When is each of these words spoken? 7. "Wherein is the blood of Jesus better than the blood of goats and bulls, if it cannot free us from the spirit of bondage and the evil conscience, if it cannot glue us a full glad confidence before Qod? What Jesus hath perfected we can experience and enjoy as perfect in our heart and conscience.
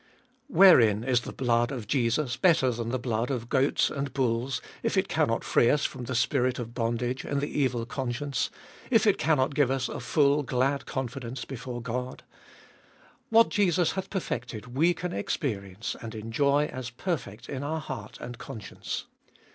7. 0.47 0.57
"Wherein 0.57 1.03
is 1.03 1.21
the 1.21 1.31
blood 1.31 1.71
of 1.71 1.85
Jesus 1.85 2.35
better 2.35 2.71
than 2.71 2.89
the 2.89 2.97
blood 2.97 3.29
of 3.29 3.49
goats 3.49 3.91
and 3.91 4.11
bulls, 4.13 4.59
if 4.81 4.97
it 4.97 5.07
cannot 5.07 5.43
free 5.43 5.69
us 5.69 5.85
from 5.85 6.05
the 6.05 6.15
spirit 6.15 6.57
of 6.57 6.73
bondage 6.73 7.23
and 7.23 7.39
the 7.39 7.59
evil 7.61 7.85
conscience, 7.85 8.49
if 8.89 9.05
it 9.05 9.19
cannot 9.19 9.53
glue 9.53 9.71
us 9.71 9.87
a 9.87 9.99
full 9.99 10.41
glad 10.41 10.87
confidence 10.87 11.45
before 11.45 11.83
Qod? 11.83 12.21
What 13.29 13.49
Jesus 13.49 13.91
hath 13.91 14.09
perfected 14.09 14.75
we 14.75 14.95
can 14.95 15.13
experience 15.13 15.95
and 16.01 16.15
enjoy 16.15 16.65
as 16.65 16.89
perfect 16.89 17.47
in 17.47 17.61
our 17.61 17.79
heart 17.79 18.17
and 18.19 18.39
conscience. 18.39 19.05